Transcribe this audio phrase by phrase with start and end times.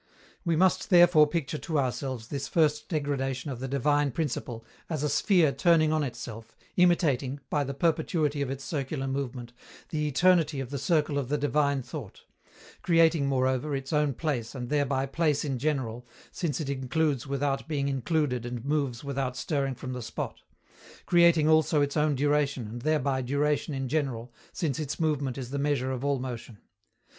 [0.43, 5.09] We must therefore picture to ourselves this first degradation of the divine principle as a
[5.09, 9.53] sphere turning on itself, imitating, by the perpetuity of its circular movement,
[9.89, 12.23] the eternity of the circle of the divine thought;
[12.81, 17.87] creating, moreover, its own place, and thereby place in general, since it includes without being
[17.87, 20.41] included and moves without stirring from the spot;
[21.05, 25.59] creating also its own duration, and thereby duration in general, since its movement is the
[25.59, 26.57] measure of all motion.